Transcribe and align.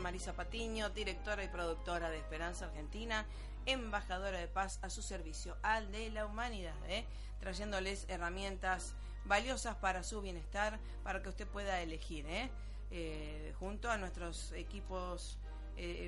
Marisa 0.00 0.32
Patiño, 0.32 0.90
directora 0.90 1.44
y 1.44 1.48
productora 1.48 2.10
de 2.10 2.18
Esperanza 2.18 2.66
Argentina, 2.66 3.24
embajadora 3.64 4.38
de 4.38 4.48
paz 4.48 4.78
a 4.82 4.90
su 4.90 5.02
servicio 5.02 5.56
al 5.62 5.90
de 5.92 6.10
la 6.10 6.26
humanidad, 6.26 6.74
¿eh? 6.88 7.04
trayéndoles 7.40 8.06
herramientas 8.08 8.94
valiosas 9.24 9.76
para 9.76 10.02
su 10.02 10.20
bienestar, 10.20 10.78
para 11.02 11.22
que 11.22 11.28
usted 11.28 11.46
pueda 11.46 11.80
elegir, 11.80 12.26
¿eh? 12.26 12.50
Eh, 12.90 13.54
junto 13.58 13.90
a 13.90 13.98
nuestros 13.98 14.52
equipos, 14.52 15.38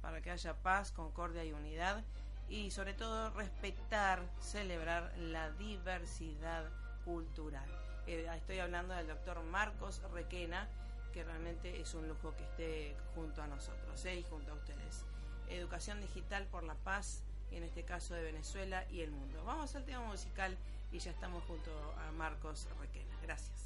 para 0.00 0.22
que 0.22 0.30
haya 0.30 0.62
paz, 0.62 0.92
concordia 0.92 1.44
y 1.44 1.52
unidad 1.52 2.04
y 2.48 2.70
sobre 2.70 2.94
todo 2.94 3.30
respetar, 3.30 4.22
celebrar 4.40 5.12
la 5.18 5.50
diversidad 5.52 6.64
cultural. 7.04 7.68
Eh, 8.06 8.26
estoy 8.36 8.60
hablando 8.60 8.94
del 8.94 9.08
doctor 9.08 9.42
Marcos 9.42 10.00
Requena, 10.12 10.68
que 11.12 11.24
realmente 11.24 11.80
es 11.80 11.94
un 11.94 12.08
lujo 12.08 12.34
que 12.36 12.44
esté 12.44 12.96
junto 13.14 13.42
a 13.42 13.46
nosotros 13.46 14.04
eh, 14.04 14.16
y 14.16 14.22
junto 14.24 14.52
a 14.52 14.54
ustedes. 14.54 15.04
Educación 15.48 16.00
digital 16.00 16.46
por 16.46 16.62
la 16.62 16.74
paz, 16.74 17.22
en 17.50 17.62
este 17.62 17.84
caso 17.84 18.14
de 18.14 18.22
Venezuela 18.22 18.84
y 18.90 19.00
el 19.00 19.10
mundo. 19.10 19.42
Vamos 19.44 19.74
al 19.74 19.84
tema 19.84 20.04
musical 20.04 20.56
y 20.92 20.98
ya 20.98 21.10
estamos 21.10 21.42
junto 21.44 21.70
a 22.06 22.12
Marcos 22.12 22.68
Requena. 22.80 23.16
Gracias. 23.22 23.65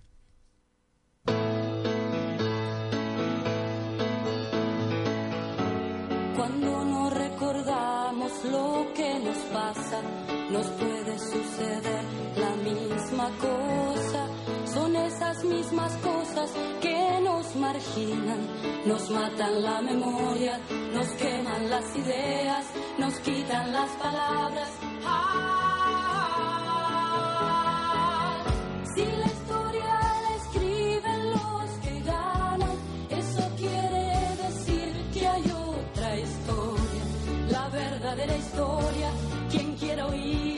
Nos 10.51 10.67
puede 10.67 11.17
suceder 11.17 12.03
la 12.35 12.55
misma 12.57 13.29
cosa. 13.39 14.27
Son 14.65 14.95
esas 14.95 15.43
mismas 15.43 15.95
cosas 15.97 16.51
que 16.81 17.21
nos 17.23 17.55
marginan, 17.55 18.47
nos 18.85 19.09
matan 19.09 19.63
la 19.63 19.81
memoria, 19.81 20.59
nos 20.93 21.07
queman 21.13 21.69
las 21.69 21.95
ideas, 21.95 22.65
nos 22.97 23.13
quitan 23.19 23.71
las 23.73 23.89
palabras. 23.91 24.69
Ah, 25.05 25.70
historia 38.51 39.09
quiero 39.79 40.07
oír, 40.09 40.50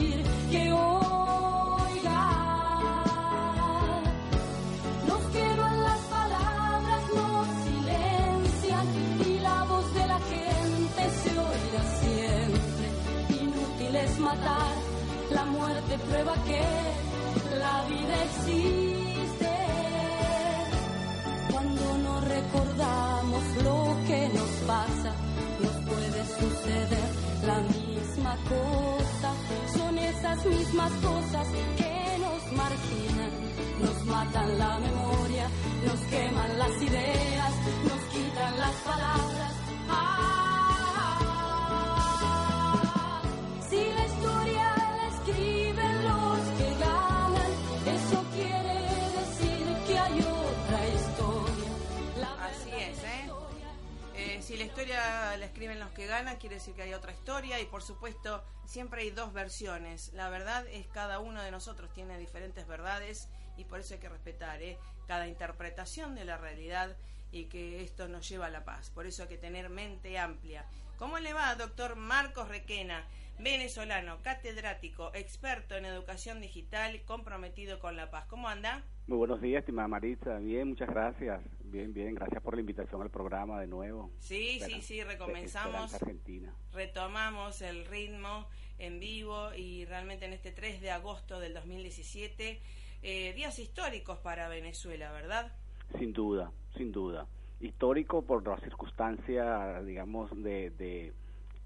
historia 54.61 55.35
la 55.37 55.45
escriben 55.45 55.79
los 55.79 55.91
que 55.91 56.05
ganan, 56.05 56.37
quiere 56.37 56.55
decir 56.55 56.75
que 56.75 56.83
hay 56.83 56.93
otra 56.93 57.11
historia 57.11 57.59
y 57.59 57.65
por 57.65 57.81
supuesto 57.81 58.43
siempre 58.65 59.01
hay 59.01 59.09
dos 59.09 59.33
versiones. 59.33 60.13
La 60.13 60.29
verdad 60.29 60.65
es 60.67 60.85
cada 60.87 61.19
uno 61.19 61.41
de 61.41 61.49
nosotros 61.49 61.91
tiene 61.93 62.17
diferentes 62.19 62.67
verdades 62.67 63.29
y 63.57 63.63
por 63.65 63.79
eso 63.79 63.95
hay 63.95 63.99
que 63.99 64.09
respetar 64.09 64.61
¿eh? 64.61 64.77
cada 65.07 65.27
interpretación 65.27 66.13
de 66.13 66.25
la 66.25 66.37
realidad 66.37 66.95
y 67.31 67.45
que 67.45 67.81
esto 67.81 68.07
nos 68.07 68.29
lleva 68.29 68.45
a 68.45 68.51
la 68.51 68.63
paz. 68.63 68.91
Por 68.91 69.07
eso 69.07 69.23
hay 69.23 69.29
que 69.29 69.37
tener 69.37 69.69
mente 69.69 70.19
amplia. 70.19 70.65
¿Cómo 70.97 71.17
le 71.17 71.33
va, 71.33 71.55
doctor 71.55 71.95
Marcos 71.95 72.47
Requena? 72.47 73.07
Venezolano, 73.39 74.21
catedrático, 74.21 75.11
experto 75.13 75.75
en 75.75 75.85
educación 75.85 76.41
digital, 76.41 77.01
comprometido 77.05 77.79
con 77.79 77.95
la 77.95 78.09
paz. 78.09 78.25
¿Cómo 78.27 78.47
anda? 78.47 78.83
Muy 79.07 79.17
buenos 79.17 79.41
días, 79.41 79.59
estimada 79.59 79.87
Maritza. 79.87 80.37
Bien, 80.37 80.69
muchas 80.69 80.89
gracias. 80.89 81.41
Bien, 81.65 81.93
bien. 81.93 82.15
Gracias 82.15 82.41
por 82.41 82.55
la 82.55 82.61
invitación 82.61 83.01
al 83.01 83.09
programa 83.09 83.59
de 83.59 83.67
nuevo. 83.67 84.11
Sí, 84.19 84.59
sí, 84.61 84.81
sí, 84.81 85.03
recomenzamos. 85.03 85.93
Argentina. 85.93 86.53
Retomamos 86.71 87.61
el 87.61 87.85
ritmo 87.85 88.47
en 88.77 88.99
vivo 88.99 89.53
y 89.53 89.85
realmente 89.85 90.25
en 90.25 90.33
este 90.33 90.51
3 90.51 90.81
de 90.81 90.91
agosto 90.91 91.39
del 91.39 91.53
2017, 91.53 92.61
eh, 93.01 93.33
días 93.33 93.59
históricos 93.59 94.19
para 94.19 94.47
Venezuela, 94.47 95.11
¿verdad? 95.11 95.51
Sin 95.97 96.13
duda, 96.13 96.51
sin 96.77 96.91
duda. 96.91 97.27
Histórico 97.59 98.23
por 98.23 98.47
la 98.47 98.57
circunstancia, 98.59 99.81
digamos, 99.81 100.31
de... 100.43 100.69
de 100.71 101.13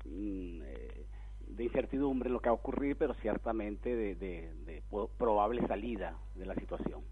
mm, 0.05 0.61
eh, 0.63 1.05
de 1.49 1.63
incertidumbre 1.63 2.29
lo 2.29 2.39
que 2.39 2.49
va 2.49 2.55
a 2.55 2.59
ocurrir, 2.59 2.97
pero 2.97 3.13
ciertamente 3.15 3.95
de, 3.95 4.83
probable 5.17 5.65
salida 5.67 6.17
de 6.35 6.45
la 6.45 6.55
situación. 6.55 7.03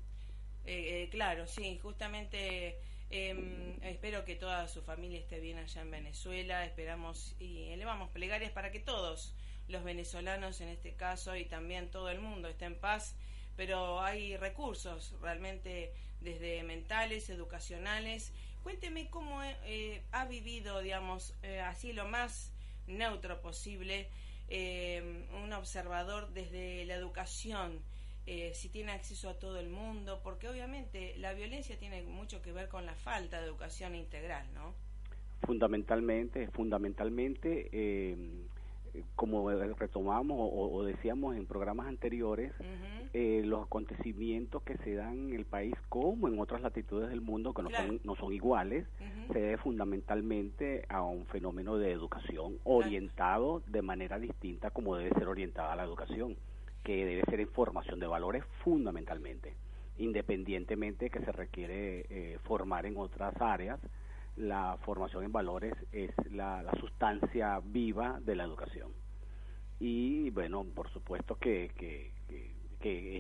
Eh, 0.66 1.04
eh, 1.04 1.10
claro, 1.10 1.48
sí, 1.48 1.80
justamente 1.82 2.78
em, 3.10 3.78
espero 3.84 4.26
que 4.26 4.36
toda 4.36 4.68
su 4.68 4.82
familia 4.82 5.20
esté 5.20 5.40
bien 5.40 5.58
allá 5.58 5.82
en 5.82 5.92
Venezuela, 5.92 6.66
esperamos 6.66 7.36
y 7.40 7.70
elevamos 7.70 8.10
plegarias 8.10 8.52
para 8.52 8.72
que 8.72 8.80
todos 8.80 9.36
los 9.68 9.84
venezolanos 9.84 10.62
en 10.62 10.70
este 10.70 10.94
caso 10.94 11.36
y 11.36 11.46
también 11.46 11.90
todo 11.90 12.10
el 12.10 12.20
mundo 12.20 12.48
esté 12.48 12.66
en 12.66 12.76
paz, 12.76 13.16
pero 13.56 14.02
hay 14.02 14.38
recursos 14.38 15.16
realmente 15.22 15.94
desde 16.22 16.64
mentales, 16.64 17.30
educacionales. 17.30 18.32
Cuénteme 18.64 19.10
cómo 19.10 19.44
eh, 19.44 20.02
ha 20.12 20.26
vivido, 20.26 20.80
digamos, 20.82 21.36
así 21.64 21.94
lo 21.94 22.08
más 22.08 22.52
neutro 22.88 23.42
posible 23.42 24.08
eh, 24.50 25.26
un 25.44 25.54
observador 25.54 26.32
desde 26.34 26.86
la 26.86 26.96
educación, 26.96 27.80
eh, 28.28 28.52
si 28.54 28.70
tiene 28.70 28.92
acceso 28.92 29.30
a 29.30 29.38
todo 29.38 29.60
el 29.60 29.70
mundo, 29.70 30.20
porque 30.24 30.50
obviamente 30.50 31.16
la 31.18 31.34
violencia 31.34 31.78
tiene 31.78 32.02
mucho 32.04 32.42
que 32.42 32.52
ver 32.52 32.68
con 32.68 32.86
la 32.86 32.96
falta 32.96 33.40
de 33.40 33.48
educación 33.48 33.96
integral, 33.96 34.48
¿no? 34.54 34.74
Fundamentalmente, 35.42 36.48
fundamentalmente, 36.50 37.70
eh, 37.72 38.18
como 39.16 39.50
retomamos 39.50 40.38
o, 40.40 40.84
decíamos 40.84 41.36
en 41.36 41.46
programas 41.46 41.88
anteriores, 41.88 42.52
eh, 43.14 43.42
los 43.46 43.66
acontecimientos 43.66 44.62
que 44.64 44.78
se 44.78 44.96
dan 44.96 45.30
en 45.30 45.36
el 45.36 45.46
país 45.46 45.74
como 45.90 46.28
en 46.28 46.40
otras 46.40 46.62
latitudes 46.62 47.10
del 47.10 47.22
mundo 47.22 47.54
que 47.54 47.64
no, 47.64 47.70
son, 47.70 48.02
no 48.04 48.16
son 48.16 48.34
iguales, 48.34 48.86
se 49.32 49.40
debe 49.40 49.58
fundamentalmente 49.58 50.86
a 50.90 51.04
un 51.04 51.26
fenómeno 51.26 51.78
de 51.78 51.92
educación 51.92 52.58
orientado 52.64 53.62
de 53.68 53.82
manera 53.82 54.20
distinta 54.20 54.72
como 54.72 54.96
debe 54.96 55.12
ser 55.18 55.28
orientada 55.28 55.76
la 55.76 55.84
educación, 55.84 56.36
que 56.84 57.06
debe 57.06 57.24
ser 57.30 57.40
en 57.40 57.48
formación 57.48 58.00
de 58.00 58.08
valores 58.08 58.44
fundamentalmente, 58.64 59.54
independientemente 59.98 61.10
que 61.10 61.20
se 61.20 61.32
requiere 61.32 62.06
eh, 62.10 62.38
formar 62.44 62.86
en 62.86 62.98
otras 62.98 63.34
áreas 63.42 63.80
la 64.36 64.78
formación 64.84 65.24
en 65.24 65.32
valores 65.32 65.74
es 65.92 66.12
la, 66.32 66.64
sustancia 66.80 67.62
viva 67.64 68.20
de 68.22 68.36
la 68.36 68.44
educación. 68.44 68.94
Y 69.80 70.30
bueno, 70.32 70.64
por 70.64 70.92
supuesto 70.92 71.38
que, 71.38 71.72
que, 71.78 72.14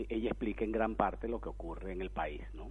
ella 0.09 0.29
explica 0.29 0.63
en 0.63 0.71
gran 0.71 0.95
parte 0.95 1.27
lo 1.27 1.41
que 1.41 1.49
ocurre 1.49 1.91
en 1.91 2.01
el 2.01 2.11
país, 2.11 2.41
¿no? 2.53 2.69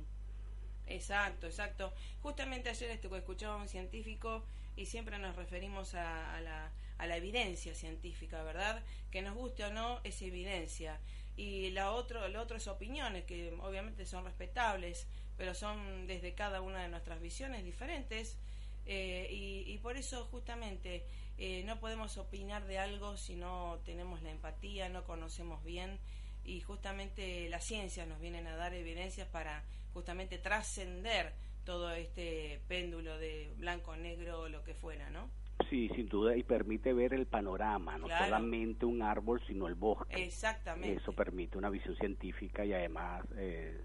Exacto, 0.86 1.46
exacto. 1.46 1.92
Justamente 2.22 2.68
ayer 2.68 2.90
escuchaba 2.90 3.54
a 3.54 3.56
un 3.56 3.66
científico 3.66 4.44
y 4.76 4.86
siempre 4.86 5.18
nos 5.18 5.34
referimos 5.34 5.94
a, 5.94 6.40
la, 6.40 6.70
a 6.98 7.06
la 7.06 7.16
evidencia 7.16 7.74
científica, 7.74 8.44
¿verdad? 8.44 8.84
Que 9.10 9.22
nos 9.22 9.34
guste 9.34 9.64
o 9.64 9.72
no, 9.72 10.00
es 10.04 10.22
evidencia. 10.22 11.00
Y 11.36 11.70
la 11.70 11.90
otro, 11.90 12.28
lo 12.28 12.40
otro 12.40 12.56
es 12.56 12.68
opiniones, 12.68 13.24
que 13.24 13.52
obviamente 13.60 14.06
son 14.06 14.24
respetables, 14.24 15.08
pero 15.36 15.54
son 15.54 16.06
desde 16.06 16.34
cada 16.34 16.60
una 16.60 16.82
de 16.82 16.88
nuestras 16.88 17.20
visiones 17.20 17.64
diferentes 17.64 18.38
eh, 18.86 19.28
y, 19.30 19.78
por 19.78 19.96
eso 19.96 20.26
justamente 20.26 21.04
eh, 21.38 21.62
no 21.64 21.80
podemos 21.80 22.18
opinar 22.18 22.66
de 22.66 22.78
algo 22.78 23.16
si 23.16 23.34
no 23.34 23.78
tenemos 23.84 24.22
la 24.22 24.30
empatía, 24.30 24.88
no 24.88 25.04
conocemos 25.04 25.64
bien 25.64 25.98
y 26.44 26.60
justamente 26.60 27.48
las 27.48 27.64
ciencias 27.64 28.06
nos 28.06 28.20
vienen 28.20 28.46
a 28.46 28.56
dar 28.56 28.74
evidencias 28.74 29.26
para 29.28 29.64
justamente 29.94 30.38
trascender 30.38 31.32
todo 31.64 31.92
este 31.92 32.60
péndulo 32.68 33.18
de 33.18 33.52
blanco, 33.56 33.96
negro 33.96 34.42
o 34.42 34.48
lo 34.48 34.62
que 34.64 34.74
fuera, 34.74 35.08
¿no? 35.08 35.30
Sí, 35.70 35.88
sin 35.94 36.08
duda, 36.08 36.36
y 36.36 36.42
permite 36.42 36.92
ver 36.92 37.14
el 37.14 37.26
panorama, 37.26 37.96
no 37.96 38.06
solamente 38.08 38.84
un 38.84 39.02
árbol, 39.02 39.40
sino 39.46 39.66
el 39.66 39.74
bosque. 39.74 40.22
Exactamente. 40.22 41.00
Eso 41.00 41.12
permite 41.12 41.56
una 41.56 41.70
visión 41.70 41.96
científica 41.96 42.66
y 42.66 42.74
además 42.74 43.24
eh, 43.36 43.80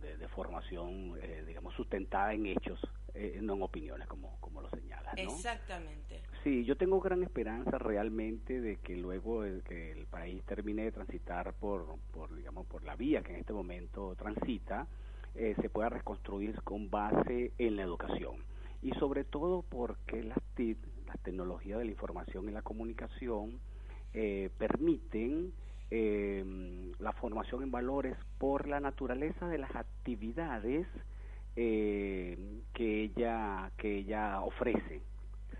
de, 0.00 0.28
formación, 0.28 1.18
eh, 1.22 1.44
digamos, 1.46 1.74
sustentada 1.74 2.32
en 2.32 2.46
hechos, 2.46 2.80
eh, 3.14 3.38
no 3.42 3.54
en 3.54 3.62
opiniones, 3.62 4.06
como, 4.06 4.36
como 4.40 4.60
lo 4.60 4.70
señala. 4.70 5.12
Exactamente. 5.16 6.22
Sí, 6.44 6.64
yo 6.64 6.76
tengo 6.76 7.00
gran 7.00 7.22
esperanza 7.22 7.78
realmente 7.78 8.60
de 8.60 8.76
que 8.76 8.96
luego 8.96 9.42
de 9.42 9.62
que 9.62 9.92
el 9.92 10.06
país 10.06 10.42
termine 10.44 10.84
de 10.84 10.92
transitar 10.92 11.54
por, 11.54 11.98
por 12.12 12.34
digamos, 12.34 12.66
por 12.66 12.84
la 12.84 12.94
vía 12.94 13.22
que 13.22 13.32
en 13.32 13.40
este 13.40 13.52
momento 13.52 14.14
transita, 14.16 14.86
eh, 15.34 15.54
se 15.60 15.68
pueda 15.68 15.88
reconstruir 15.88 16.62
con 16.62 16.90
base 16.90 17.52
en 17.58 17.76
la 17.76 17.82
educación. 17.82 18.44
Y 18.82 18.92
sobre 18.92 19.24
todo 19.24 19.62
porque 19.62 20.22
las 20.22 20.38
TIC, 20.54 20.78
las 21.06 21.18
tecnologías 21.20 21.78
de 21.78 21.84
la 21.86 21.90
información 21.90 22.48
y 22.48 22.52
la 22.52 22.62
comunicación, 22.62 23.60
permiten 24.56 25.52
eh, 25.90 26.92
la 26.98 27.12
formación 27.12 27.62
en 27.62 27.70
valores 27.70 28.16
por 28.38 28.68
la 28.68 28.80
naturaleza 28.80 29.48
de 29.48 29.58
las 29.58 29.74
actividades 29.74 30.86
eh, 31.56 32.60
que 32.74 33.02
ella 33.04 33.70
que 33.76 33.96
ella 33.96 34.42
ofrece 34.42 35.00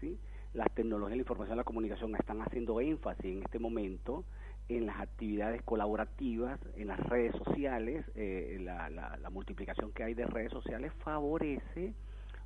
¿sí? 0.00 0.18
las 0.52 0.70
tecnologías 0.74 1.12
de 1.12 1.16
la 1.16 1.22
información 1.22 1.56
y 1.56 1.58
la 1.58 1.64
comunicación 1.64 2.14
están 2.14 2.42
haciendo 2.42 2.80
énfasis 2.80 3.24
en 3.24 3.42
este 3.42 3.58
momento 3.58 4.24
en 4.68 4.86
las 4.86 5.00
actividades 5.00 5.62
colaborativas 5.62 6.60
en 6.76 6.88
las 6.88 7.00
redes 7.00 7.34
sociales 7.36 8.04
eh, 8.14 8.58
la, 8.60 8.90
la, 8.90 9.16
la 9.16 9.30
multiplicación 9.30 9.92
que 9.92 10.04
hay 10.04 10.14
de 10.14 10.26
redes 10.26 10.52
sociales 10.52 10.92
favorece 11.02 11.94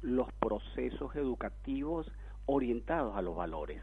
los 0.03 0.33
procesos 0.35 1.15
educativos 1.17 2.11
orientados 2.47 3.17
a 3.17 3.23
los 3.23 3.37
valores 3.37 3.83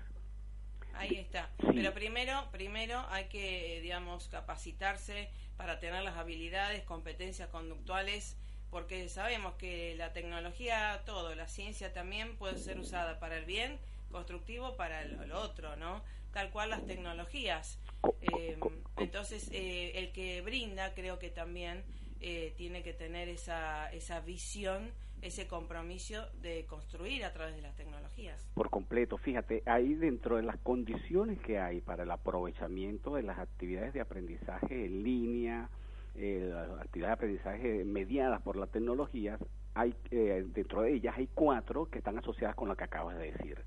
Ahí 0.99 1.15
está. 1.15 1.49
Pero 1.73 1.93
primero, 1.93 2.49
primero 2.51 3.05
hay 3.09 3.25
que, 3.29 3.79
digamos, 3.81 4.27
capacitarse 4.27 5.29
para 5.55 5.79
tener 5.79 6.03
las 6.03 6.17
habilidades, 6.17 6.83
competencias 6.83 7.47
conductuales, 7.47 8.35
porque 8.69 9.07
sabemos 9.07 9.53
que 9.55 9.95
la 9.95 10.11
tecnología, 10.11 11.01
todo, 11.05 11.33
la 11.35 11.47
ciencia 11.47 11.93
también 11.93 12.35
puede 12.35 12.57
ser 12.57 12.77
usada 12.77 13.17
para 13.17 13.37
el 13.37 13.45
bien, 13.45 13.79
constructivo 14.11 14.75
para 14.75 15.05
lo, 15.05 15.39
otro, 15.39 15.77
¿no? 15.77 16.03
Tal 16.33 16.49
cual 16.51 16.69
las 16.69 16.85
tecnologías. 16.85 17.79
Eh, 18.21 18.59
entonces, 18.97 19.49
eh, 19.53 19.93
el 19.95 20.11
que 20.11 20.41
brinda, 20.41 20.93
creo 20.95 21.17
que 21.17 21.29
también 21.29 21.85
eh, 22.19 22.53
tiene 22.57 22.83
que 22.83 22.91
tener 22.91 23.29
esa, 23.29 23.89
esa 23.93 24.19
visión, 24.19 24.91
ese 25.21 25.47
compromiso 25.47 26.25
de 26.41 26.65
construir 26.65 27.25
a 27.25 27.33
través 27.33 27.55
de 27.55 27.61
las 27.61 27.75
tecnologías. 27.75 28.49
Por 28.53 28.69
completo, 28.69 29.17
fíjate, 29.17 29.63
ahí 29.65 29.93
dentro 29.93 30.37
de 30.37 30.43
las 30.43 30.57
condiciones 30.59 31.39
que 31.39 31.59
hay 31.59 31.81
para 31.81 32.03
el 32.03 32.11
aprovechamiento 32.11 33.15
de 33.15 33.23
las 33.23 33.39
actividades 33.39 33.93
de 33.93 34.01
aprendizaje 34.01 34.85
en 34.85 35.03
línea, 35.03 35.69
eh, 36.15 36.49
las 36.51 36.81
actividades 36.81 37.19
de 37.19 37.25
aprendizaje 37.25 37.85
mediadas 37.85 38.41
por 38.41 38.55
las 38.55 38.69
tecnologías, 38.69 39.39
hay 39.75 39.93
eh, 40.11 40.45
dentro 40.53 40.81
de 40.81 40.93
ellas 40.93 41.15
hay 41.17 41.27
cuatro 41.27 41.85
que 41.85 41.99
están 41.99 42.17
asociadas 42.17 42.55
con 42.55 42.67
lo 42.67 42.75
que 42.75 42.83
acabas 42.83 43.17
de 43.17 43.31
decir. 43.31 43.57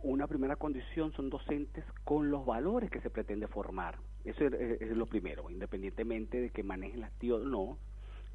Una 0.00 0.28
primera 0.28 0.54
condición 0.54 1.12
son 1.12 1.28
docentes 1.28 1.84
con 2.04 2.30
los 2.30 2.46
valores 2.46 2.88
que 2.88 3.00
se 3.00 3.10
pretende 3.10 3.48
formar. 3.48 3.98
Eso 4.24 4.44
es, 4.46 4.80
lo 4.96 5.06
primero, 5.06 5.50
independientemente 5.50 6.40
de 6.40 6.50
que 6.50 6.62
manejen 6.62 7.00
las 7.00 7.10
TIO 7.18 7.36
o 7.36 7.40
no, 7.40 7.78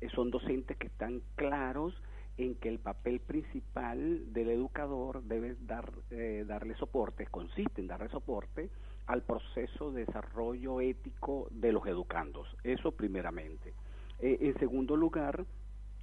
eh, 0.01 0.09
son 0.13 0.29
docentes 0.29 0.75
que 0.75 0.87
están 0.87 1.21
claros 1.35 1.93
en 2.37 2.55
que 2.55 2.69
el 2.69 2.79
papel 2.79 3.19
principal 3.19 4.33
del 4.33 4.49
educador 4.49 5.23
debe 5.23 5.55
dar, 5.61 5.91
eh, 6.09 6.45
darle 6.47 6.75
soporte, 6.75 7.27
consiste 7.27 7.81
en 7.81 7.87
darle 7.87 8.09
soporte 8.09 8.69
al 9.05 9.21
proceso 9.23 9.91
de 9.91 10.05
desarrollo 10.05 10.81
ético 10.81 11.47
de 11.51 11.71
los 11.71 11.85
educandos. 11.85 12.47
Eso 12.63 12.91
primeramente. 12.91 13.73
Eh, 14.19 14.37
en 14.41 14.57
segundo 14.59 14.95
lugar, 14.95 15.45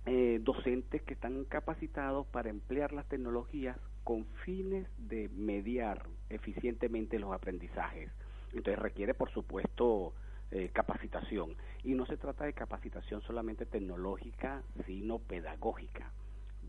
eh, 0.07 0.41
docentes 0.43 1.03
que 1.03 1.15
están 1.15 1.45
capacitados 1.45 2.27
para 2.27 2.51
emplear 2.51 2.93
las 2.93 3.07
tecnologías 3.09 3.77
con 4.05 4.25
fines 4.45 4.87
de 4.99 5.29
mediar 5.29 6.07
eficientemente 6.29 7.19
los 7.19 7.33
aprendizajes. 7.33 8.11
Entonces 8.53 8.79
requiere, 8.79 9.15
por 9.15 9.31
supuesto, 9.31 10.15
eh, 10.51 10.71
capacitación. 10.73 11.55
Y 11.85 11.95
no 11.95 12.07
se 12.07 12.17
trata 12.17 12.45
de 12.45 12.53
capacitación 12.53 13.23
solamente 13.23 13.67
tecnológica, 13.67 14.63
sino 14.87 15.19
pedagógica, 15.19 16.11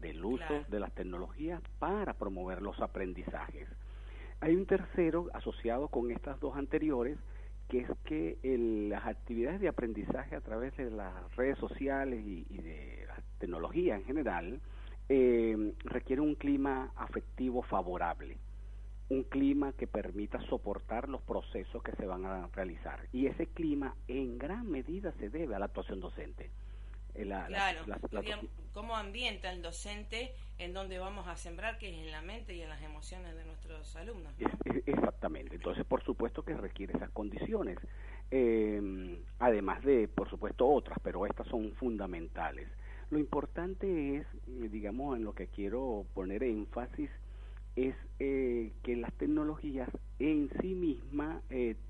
del 0.01 0.24
uso 0.25 0.65
de 0.67 0.79
las 0.79 0.91
tecnologías 0.93 1.62
para 1.79 2.13
promover 2.13 2.62
los 2.62 2.79
aprendizajes. 2.81 3.70
Hay 4.41 4.55
un 4.55 4.65
tercero 4.65 5.27
asociado 5.34 5.88
con 5.88 6.12
estas 6.12 6.39
dos 6.39 6.58
anteriores, 6.58 7.17
que 7.70 7.81
es 7.81 7.89
que 8.03 8.38
las 8.89 9.05
actividades 9.05 9.62
de 9.62 9.70
aprendizaje 9.70 10.36
a 10.36 10.41
través 10.41 10.75
de 10.75 10.89
las 10.89 11.36
redes 11.36 11.58
sociales 11.60 12.22
y, 12.25 12.43
de 12.58 13.05
la 13.08 13.22
tecnología 13.38 13.96
en 13.96 14.03
general 14.03 14.60
eh, 15.08 15.74
requieren 15.86 16.25
un 16.25 16.36
clima 16.36 16.91
afectivo 16.96 17.62
favorable, 17.62 18.38
un 19.10 19.24
clima 19.24 19.74
que 19.74 19.88
permita 19.88 20.41
soportar 20.48 21.08
los 21.08 21.22
procesos 21.22 21.84
que 21.84 21.91
se 21.93 22.05
van 22.05 22.25
a 22.25 22.48
realizar. 22.48 23.00
Y 23.13 23.27
ese 23.27 23.46
clima 23.48 23.96
en 24.08 24.38
gran 24.38 24.70
medida 24.70 25.13
se 25.20 25.29
debe 25.29 25.55
a 25.55 25.60
la 25.60 25.65
actuación 25.65 26.00
docente. 26.00 26.50
Eh, 27.15 27.25
claro, 27.25 27.82
cómo 28.74 28.96
ambienta 28.96 29.51
el 29.51 29.62
docente 29.62 30.34
en 30.58 30.74
donde 30.74 31.00
vamos 31.00 31.27
a 31.27 31.36
sembrar, 31.36 31.77
que 31.77 31.89
es 31.89 31.98
en 31.98 32.12
la 32.12 32.22
mente 32.22 32.56
y 32.56 32.62
en 32.62 32.70
las 32.70 32.82
emociones 32.84 33.36
de 33.36 33.44
nuestros 33.46 33.96
alumnos. 33.96 34.32
Exactamente, 34.86 35.56
entonces 35.56 35.84
por 35.86 36.03
supuesto 36.03 36.44
que 36.44 36.53
requiere 36.56 36.94
esas 36.96 37.10
condiciones, 37.10 37.80
eh, 38.30 39.20
además 39.39 39.84
de, 39.84 40.08
por 40.08 40.30
supuesto, 40.30 40.68
otras, 40.68 41.00
pero 41.03 41.25
estas 41.25 41.48
son 41.48 41.74
fundamentales. 41.74 42.70
Lo 43.10 43.20
importante 43.20 44.18
es, 44.18 44.27
eh, 44.48 44.70
digamos, 44.70 45.18
en 45.18 45.25
lo 45.25 45.34
que 45.34 45.48
quiero 45.48 46.06
poner 46.13 46.44
énfasis, 46.44 47.10
es 47.75 47.96
eh, 48.20 48.72
que 48.84 48.96
las 48.96 49.12
tecnologías 49.13 49.89
en 50.20 50.50
sí 50.62 50.75
mismas 50.75 51.41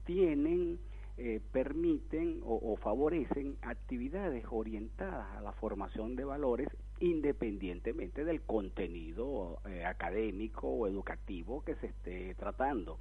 tienen 0.06 0.80
eh, 1.24 1.40
permiten 1.52 2.42
o, 2.44 2.76
favorecen 2.78 3.56
actividades 3.62 4.44
orientadas 4.50 5.28
a 5.38 5.42
la 5.42 5.52
formación 5.52 6.16
de 6.16 6.26
valores 6.26 6.68
independientemente 7.00 8.26
del 8.26 8.42
contenido 8.42 9.60
eh, 9.66 9.86
académico 9.86 10.68
o 10.68 10.88
educativo 10.88 11.64
que 11.64 11.76
se 11.76 11.88
esté 11.88 12.34
tratando. 12.34 12.98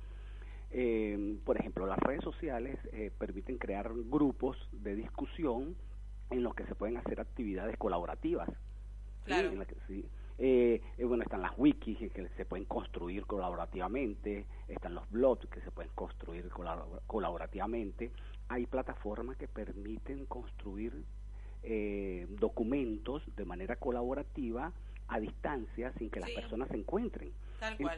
Eh, 0.71 1.39
por 1.47 1.59
ejemplo, 1.59 1.87
las 1.87 1.99
redes 1.99 2.23
sociales 2.23 2.79
permiten 3.17 3.57
crear 3.57 3.91
grupos 3.95 4.57
de 4.73 4.97
discusión 4.97 5.75
en 6.29 6.43
los 6.43 6.55
que 6.55 6.67
se 6.67 6.75
pueden 6.75 6.99
hacer 6.99 7.21
actividades 7.21 7.79
colaborativas. 7.79 8.51
Claro. 9.25 9.51
Eh, 9.89 10.05
eh, 10.43 10.81
bueno, 11.05 11.23
están 11.23 11.43
las 11.43 11.53
wikis 11.59 11.99
que 11.99 12.29
se 12.37 12.45
pueden 12.47 12.65
construir 12.65 13.27
colaborativamente, 13.27 14.47
están 14.69 14.95
los 14.95 15.09
blogs 15.11 15.47
que 15.51 15.61
se 15.61 15.71
pueden 15.71 15.93
construir 15.95 16.49
colaborativamente. 17.07 18.11
Hay 18.49 18.65
plataformas 18.65 19.37
que 19.37 19.49
permiten 19.49 20.25
construir 20.25 21.05
eh, 21.63 22.27
documentos 22.41 23.23
de 23.37 23.45
manera 23.45 23.77
colaborativa 23.77 24.73
a 25.09 25.21
distancia 25.21 25.93
sin 25.99 26.09
que 26.09 26.21
las 26.21 26.31
personas 26.31 26.69
se 26.69 26.77
encuentren. 26.77 27.33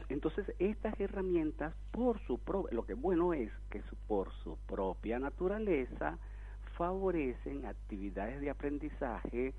Entonces, 0.09 0.53
estas 0.59 0.99
herramientas, 0.99 1.73
por 1.93 2.19
su 2.27 2.41
lo 2.73 2.85
que 2.85 2.95
bueno 2.95 3.35
es 3.35 3.53
que 3.71 3.83
por 4.09 4.33
su 4.43 4.57
propia 4.67 5.21
naturaleza, 5.21 6.19
favorecen 6.77 7.67
actividades 7.67 8.41
de 8.41 8.51
aprendizaje, 8.51 9.55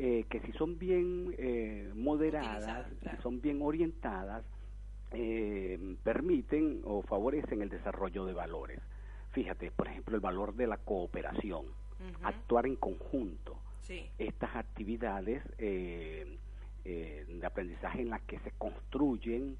eh, 0.00 0.26
que 0.30 0.38
si 0.42 0.52
son 0.52 0.78
bien 0.78 1.34
eh, 1.38 1.90
moderadas, 1.92 2.86
si 3.02 3.16
son 3.20 3.40
bien 3.40 3.60
orientadas, 3.60 4.44
eh, 5.10 5.96
permiten 6.04 6.82
o 6.84 7.02
favorecen 7.02 7.62
el 7.62 7.68
desarrollo 7.68 8.24
de 8.24 8.32
valores. 8.32 8.80
Fíjate, 9.32 9.72
por 9.72 9.88
ejemplo, 9.88 10.14
el 10.14 10.20
valor 10.20 10.54
de 10.54 10.68
la 10.68 10.76
cooperación, 10.76 11.64
actuar 12.22 12.66
en 12.66 12.76
conjunto. 12.76 13.58
Estas 14.18 14.54
actividades 14.54 15.42
de 15.58 16.38
aprendizaje 17.42 18.02
en 18.02 18.10
las 18.10 18.20
que 18.22 18.38
se 18.40 18.52
construyen 18.52 19.56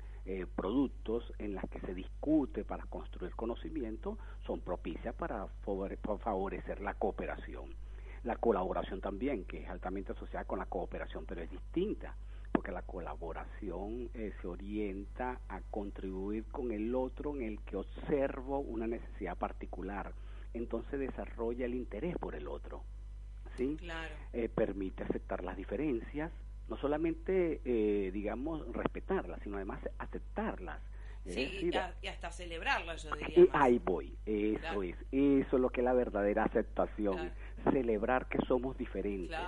productos, 0.54 1.32
en 1.38 1.56
las 1.56 1.68
que 1.68 1.80
se 1.80 1.94
discute 1.94 2.62
para 2.62 2.84
construir 2.84 3.34
conocimiento, 3.34 4.18
son 4.46 4.60
propicias 4.60 5.16
para 5.16 5.48
favorecer 5.64 6.80
la 6.80 6.94
cooperación 6.94 7.87
la 8.24 8.36
colaboración 8.36 9.00
también, 9.00 9.44
que 9.44 9.62
es 9.62 9.68
altamente 9.68 10.12
asociada 10.12 10.44
con 10.44 10.58
la 10.58 10.66
cooperación, 10.66 11.24
pero 11.26 11.42
es 11.42 11.50
distinta, 11.50 12.14
porque 12.52 12.72
la 12.72 12.82
colaboración 12.82 14.10
eh, 14.14 14.32
se 14.40 14.46
orienta 14.48 15.40
a 15.48 15.60
contribuir 15.70 16.44
con 16.46 16.72
el 16.72 16.94
otro 16.94 17.34
en 17.36 17.42
el 17.42 17.60
que 17.60 17.76
observo 17.76 18.58
una 18.60 18.86
necesidad 18.86 19.36
particular, 19.36 20.12
entonces 20.54 20.98
desarrolla 20.98 21.66
el 21.66 21.74
interés 21.74 22.16
por 22.18 22.34
el 22.34 22.48
otro, 22.48 22.82
¿sí? 23.56 23.76
Claro. 23.78 24.14
Eh, 24.32 24.48
permite 24.48 25.04
aceptar 25.04 25.44
las 25.44 25.56
diferencias, 25.56 26.32
no 26.68 26.76
solamente, 26.76 27.60
eh, 27.64 28.10
digamos, 28.12 28.66
respetarlas, 28.72 29.40
sino 29.42 29.56
además 29.56 29.80
aceptarlas 29.98 30.80
Sí, 31.26 31.70
y, 32.02 32.06
hasta 32.08 32.30
celebrarla, 32.30 32.96
yo 32.96 33.14
diría. 33.14 33.46
ahí 33.52 33.78
voy, 33.78 34.16
eso 34.24 34.82
es, 34.82 34.96
eso 35.12 35.56
es 35.56 35.60
lo 35.60 35.68
que 35.68 35.80
es 35.80 35.84
la 35.84 35.92
verdadera 35.92 36.44
aceptación, 36.44 37.32
celebrar 37.70 38.26
que 38.26 38.38
somos 38.46 38.76
diferentes. 38.76 39.38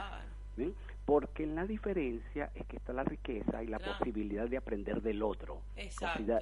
Porque 1.04 1.44
en 1.44 1.54
la 1.54 1.66
diferencia 1.66 2.50
es 2.54 2.66
que 2.66 2.76
está 2.76 2.92
la 2.92 3.02
riqueza 3.02 3.62
y 3.62 3.66
la 3.66 3.78
posibilidad 3.78 4.48
de 4.48 4.56
aprender 4.56 5.02
del 5.02 5.22
otro. 5.22 5.62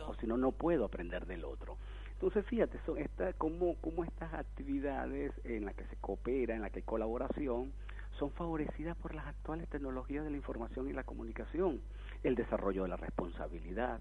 O 0.07 0.15
si, 0.15 0.27
no, 0.27 0.37
no 0.37 0.53
puedo 0.53 0.85
aprender 0.85 1.27
del 1.27 1.45
otro. 1.45 1.77
Entonces, 2.13 2.45
fíjate, 2.47 2.79
son 2.85 2.99
esta, 2.99 3.33
cómo, 3.35 3.77
cómo 3.77 4.05
estas 4.05 4.35
actividades 4.35 5.33
en 5.45 5.65
las 5.65 5.75
que 5.77 5.85
se 5.85 5.97
coopera, 5.97 6.57
en 6.57 6.63
las 6.63 6.73
que 6.73 6.81
hay 6.81 6.85
colaboración, 6.85 7.73
son 8.19 8.33
favorecidas 8.33 8.97
por 8.97 9.15
las 9.15 9.27
actuales 9.27 9.69
tecnologías 9.69 10.25
de 10.25 10.31
la 10.31 10.37
información 10.37 10.89
y 10.89 10.93
la 10.93 11.05
comunicación. 11.05 11.81
El 12.25 12.35
desarrollo 12.35 12.83
de 12.83 12.89
la 12.89 12.97
responsabilidad, 12.97 14.01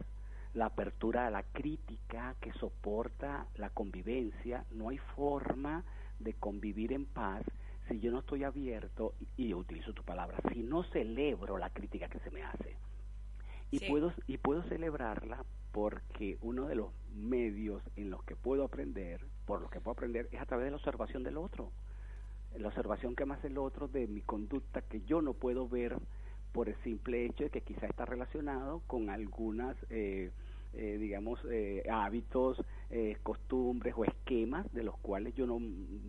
la 0.56 0.66
apertura 0.66 1.28
a 1.28 1.30
la 1.30 1.44
crítica 1.44 2.36
que 2.42 2.52
soporta 2.54 3.46
la 3.56 3.70
convivencia. 3.70 4.66
No 4.72 4.90
hay 4.90 4.98
forma 4.98 5.84
de 6.20 6.34
convivir 6.34 6.94
en 6.94 7.06
paz 7.06 7.44
si 7.88 8.00
yo 8.00 8.12
no 8.12 8.20
estoy 8.20 8.44
abierto, 8.44 9.14
y, 9.38 9.50
yo 9.50 9.58
utilizo 9.58 9.94
tu 9.94 10.04
palabra, 10.04 10.38
si 10.54 10.62
no 10.62 10.84
celebro 10.84 11.58
la 11.58 11.70
crítica 11.70 12.10
que 12.10 12.20
se 12.20 12.32
me 12.32 12.44
hace. 12.44 12.76
Y, 13.72 13.80
puedo, 13.88 14.14
y 14.28 14.38
puedo 14.38 14.64
celebrarla 14.64 15.44
porque 15.72 16.38
uno 16.42 16.68
de 16.68 16.76
los 16.76 16.92
medios 17.14 17.84
en 17.96 18.10
los 18.10 18.24
que 18.24 18.36
puedo 18.36 18.64
aprender, 18.64 19.26
por 19.46 19.62
los 19.62 19.70
que 19.70 19.80
puedo 19.80 19.94
aprender, 19.94 20.30
es 20.32 20.40
a 20.40 20.46
través 20.46 20.66
de 20.66 20.72
la 20.72 20.78
observación 20.78 21.24
del 21.24 21.38
otro. 21.38 21.72
La 22.58 22.70
observación 22.70 23.16
que 23.16 23.26
me 23.26 23.36
hace 23.36 23.48
el 23.48 23.58
otro 23.58 23.88
de 23.88 24.08
mi 24.08 24.22
conducta 24.22 24.82
que 24.82 25.02
yo 25.02 25.22
no 25.22 25.34
puedo 25.34 25.68
ver 25.68 25.98
por 26.54 26.70
el 26.70 26.76
simple 26.84 27.26
hecho 27.26 27.44
de 27.44 27.50
que 27.50 27.62
quizá 27.62 27.86
está 27.86 28.06
relacionado 28.06 28.82
con 28.88 29.10
algunas 29.10 29.76
eh, 29.90 30.32
eh, 30.74 30.98
digamos, 31.00 31.40
eh, 31.50 31.84
hábitos, 31.90 32.62
eh, 32.90 33.18
costumbres 33.24 33.94
o 33.98 34.06
esquemas 34.06 34.72
de 34.74 34.84
los 34.84 34.98
cuales 35.00 35.34
yo 35.34 35.48
no 35.48 35.60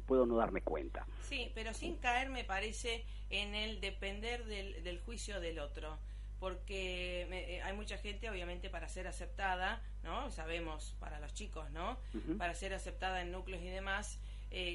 puedo 0.07 0.27
no 0.27 0.37
darme 0.37 0.63
cuenta. 0.63 1.07
Sí, 1.23 1.51
pero 1.55 1.73
sin 1.73 1.97
caer, 1.97 2.29
me 2.29 2.45
parece, 2.45 3.05
en 3.31 3.55
el 3.55 3.81
depender 3.81 4.45
del, 4.45 4.83
del 4.83 5.01
juicio 5.01 5.41
del 5.41 5.59
otro. 5.59 5.99
Porque 6.39 7.61
hay 7.65 7.73
mucha 7.75 7.99
gente, 7.99 8.31
obviamente, 8.31 8.71
para 8.71 8.89
ser 8.89 9.09
aceptada, 9.09 9.83
¿no? 10.05 10.31
Sabemos, 10.31 10.95
para 11.01 11.19
los 11.19 11.35
chicos, 11.35 11.69
¿no? 11.73 11.99
Para 12.39 12.55
ser 12.55 12.75
aceptada 12.75 13.23
en 13.23 13.33
núcleos 13.33 13.61
y 13.61 13.67
demás, 13.67 14.21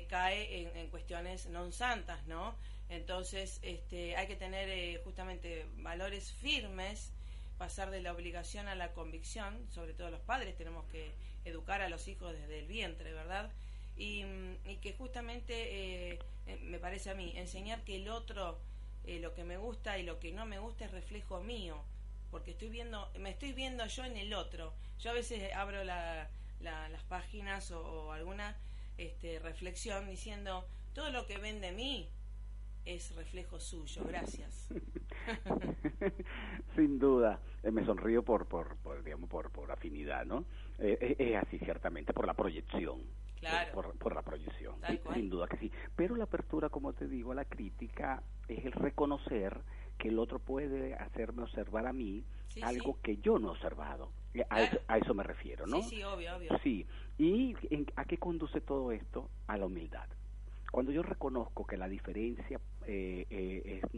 cae 0.10 0.62
en, 0.62 0.75
en, 0.75 0.90
cuestiones 0.90 1.48
non 1.48 1.72
santas, 1.72 2.20
¿no? 2.28 2.56
Entonces, 2.90 3.60
este, 3.63 4.18
hay 4.18 4.28
que 4.28 4.36
tener 4.36 5.00
justamente 5.06 5.66
valores 5.78 6.34
firmes 6.34 7.13
pasar 7.63 7.91
de 7.91 8.01
la 8.01 8.12
obligación 8.12 8.67
a 8.67 8.75
la 8.75 8.91
convicción, 8.91 9.58
sobre 9.70 9.93
todo 9.93 10.10
los 10.10 10.20
padres 10.20 10.53
tenemos 10.58 10.84
que 10.91 11.13
educar 11.46 11.82
a 11.82 11.88
los 11.88 12.10
hijos 12.10 12.34
desde 12.34 12.60
el 12.60 12.67
vientre, 12.67 13.13
¿verdad? 13.13 13.50
Y, 13.96 14.25
mm, 14.25 14.82
que 14.82 14.91
justamente, 14.91 15.53
eh, 15.53 16.20
eh, 16.46 16.60
me 16.63 16.77
parece 16.77 17.12
a 17.12 17.15
mí, 17.15 17.32
enseñar 17.38 17.86
que 17.86 17.96
el 17.96 18.10
otro, 18.10 18.60
eh, 19.05 19.22
lo 19.22 19.34
que 19.34 19.46
me 19.46 19.55
gusta 19.55 19.98
y 19.98 20.03
lo 20.03 20.20
que 20.20 20.34
no 20.34 20.46
me 20.46 20.60
gusta 20.60 20.84
es 20.84 20.91
reflejo 20.91 21.39
mío, 21.39 21.82
porque 22.32 22.51
estoy 22.51 22.67
viendo, 22.67 23.10
me 23.17 23.29
estoy 23.29 23.53
viendo 23.53 23.86
yo 23.86 24.03
en 24.03 24.17
el 24.17 24.34
otro. 24.34 24.74
Yo 25.00 25.12
a 25.12 25.13
veces 25.13 25.53
abro 25.53 25.86
las 25.86 27.03
páginas 27.08 27.72
o, 27.72 28.12
alguna 28.12 28.58
este, 28.98 29.39
reflexión 29.39 30.10
diciendo, 30.10 30.67
todo 30.93 31.12
lo 31.12 31.25
que 31.27 31.38
ven 31.38 31.62
de 31.62 31.72
mí 31.72 32.10
es 32.84 33.15
reflejo 33.15 33.62
suyo, 33.62 34.03
gracias. 34.05 34.67
Sin 36.75 37.00
duda, 37.00 37.39
me 37.72 37.86
sonrío 37.86 38.24
por, 38.24 38.48
por, 38.48 38.77
digamos, 39.03 39.29
por, 39.29 39.51
por 39.51 39.72
afinidad, 39.72 40.25
¿no? 40.25 40.46
Eh, 40.79 40.98
eh, 41.00 41.15
es 41.17 41.36
así, 41.36 41.60
ciertamente, 41.60 42.13
por 42.13 42.27
la 42.27 42.34
proyección. 42.34 43.01
Claro. 43.39 43.93
Por, 44.00 44.15
la 44.15 44.22
proyección, 44.22 44.75
sin 45.13 45.29
duda 45.29 45.48
que 45.48 45.58
sí. 45.58 45.72
Pero 45.98 46.15
la 46.15 46.24
apertura, 46.24 46.70
como 46.70 46.93
te 46.93 47.10
digo, 47.10 47.34
a 47.34 47.36
la 47.36 47.43
crítica 47.43 48.24
es 48.48 48.63
el 48.63 48.72
reconocer 48.72 49.60
que 49.98 50.08
el 50.08 50.17
otro 50.17 50.39
puede 50.39 50.93
hacerme 50.96 51.43
observar 51.43 51.86
a 51.88 51.91
mí 51.91 52.24
algo 52.62 53.00
que 53.01 53.17
yo 53.17 53.39
no 53.39 53.50
he 53.50 53.51
observado. 53.51 54.12
Eh, 54.34 54.46
a, 54.50 54.98
eso, 54.98 55.13
me 55.13 55.24
refiero, 55.24 55.67
¿no? 55.67 55.82
Sí, 55.82 55.98
sí, 55.98 56.03
obvio, 56.03 56.38
obvio. 56.38 56.58
Sí. 56.63 56.88
¿Y 57.17 57.55
a 57.96 58.05
qué 58.05 58.17
conduce 58.17 58.62
todo 58.62 58.93
esto? 58.93 59.29
A 59.48 59.58
la 59.58 59.65
humildad. 59.65 60.08
Cuando 60.72 60.91
yo 60.91 61.03
reconozco 61.03 61.67
que 61.67 61.77
la 61.77 61.88
diferencia 61.88 62.60
eh, 62.88 63.25
eh, 63.30 63.82
es, 63.82 63.94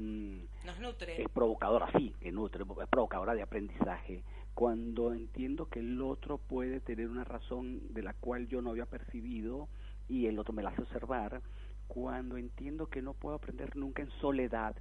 Nos 0.66 0.80
nutre. 0.80 1.22
es 1.22 1.30
provocadora, 1.30 1.90
sí, 1.98 2.14
que 2.20 2.32
nutre, 2.32 2.64
es 2.64 2.90
provocadora 2.90 3.34
de 3.34 3.42
aprendizaje, 3.42 4.24
cuando 4.54 5.14
entiendo 5.14 5.68
que 5.68 5.80
el 5.80 6.02
otro 6.02 6.38
puede 6.38 6.80
tener 6.80 7.10
una 7.10 7.24
razón 7.24 7.82
de 7.94 8.04
la 8.04 8.14
cual 8.14 8.48
yo 8.48 8.62
no 8.62 8.72
había 8.72 8.86
percibido 8.86 9.68
y 10.08 10.28
el 10.28 10.40
otro 10.40 10.54
me 10.54 10.64
la 10.64 10.70
hace 10.70 10.84
observar, 10.84 11.42
cuando 11.88 12.38
entiendo 12.38 12.88
que 12.88 13.02
no 13.02 13.14
puedo 13.14 13.36
aprender 13.36 13.76
nunca 13.76 14.02
en 14.02 14.10
soledad, 14.22 14.76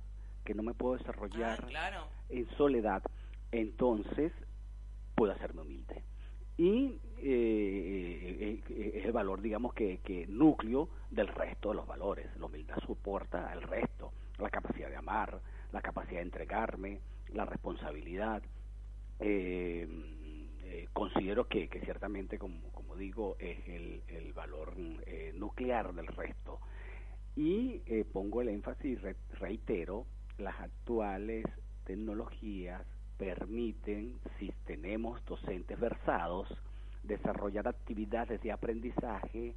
que 0.45 0.55
no 0.55 0.63
me 0.63 0.75
puedo 0.75 0.97
desarrollar 0.97 1.67
ah, 1.77 2.09
en 2.29 2.49
soledad, 2.57 3.03
entonces 3.53 4.33
puedo 5.15 5.33
hacerme 5.33 5.63
humilde. 5.63 6.03
Y 6.57 7.01
eh, 7.27 8.37
eh, 8.39 8.63
eh, 8.69 8.93
es 8.97 9.05
el 9.07 9.13
valor, 9.13 9.41
digamos, 9.41 9.73
que, 9.73 9.99
que 10.05 10.27
núcleo 10.27 10.91
del 11.11 11.29
resto 11.29 11.71
de 11.71 11.77
los 11.77 11.87
valores. 11.87 12.27
La 12.39 12.47
humildad 12.47 12.77
soporta 12.87 13.51
el 13.55 13.63
resto, 13.63 14.13
la 14.39 14.51
capacidad 14.51 14.91
de 14.91 14.97
amar, 14.97 15.41
la 15.73 15.81
capacidad 15.81 16.19
de 16.19 16.27
entregarme, 16.27 17.01
la 17.33 17.47
responsabilidad. 17.47 18.43
considero 20.93 21.49
que, 21.49 21.69
que 21.69 21.81
ciertamente, 21.81 22.39
como, 22.39 22.71
como 22.73 22.95
digo, 22.95 23.37
es 23.39 23.59
el, 23.69 24.03
el 24.09 24.33
valor 24.35 24.77
nuclear 25.35 25.95
del 25.95 26.09
resto. 26.09 26.61
Y 27.37 27.79
pongo 28.13 28.43
el 28.43 28.49
énfasis, 28.51 29.01
reitero, 29.41 30.05
las 30.37 30.61
actuales 30.61 31.47
tecnologías 31.85 32.83
permiten, 33.17 34.19
si 34.39 34.53
tenemos 34.67 35.25
docentes 35.25 35.81
versados, 35.81 36.49
desarrollar 37.05 37.69
actividades 37.69 38.41
de 38.43 38.53
aprendizaje 38.53 39.55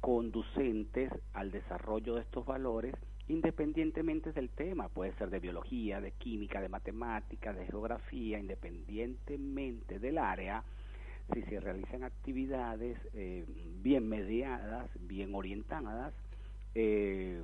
conducentes 0.00 1.12
al 1.32 1.50
desarrollo 1.50 2.14
de 2.14 2.22
estos 2.22 2.44
valores 2.44 2.94
independientemente 3.28 4.32
del 4.32 4.50
tema, 4.50 4.88
puede 4.88 5.12
ser 5.14 5.30
de 5.30 5.40
biología, 5.40 6.00
de 6.00 6.12
química, 6.12 6.60
de 6.60 6.68
matemática, 6.68 7.52
de 7.52 7.66
geografía, 7.66 8.38
independientemente 8.38 9.98
del 9.98 10.18
área, 10.18 10.62
si 11.32 11.42
se 11.42 11.58
realizan 11.58 12.04
actividades 12.04 12.96
eh, 13.14 13.44
bien 13.82 14.08
mediadas, 14.08 14.88
bien 15.00 15.34
orientadas, 15.34 16.14
eh, 16.74 17.42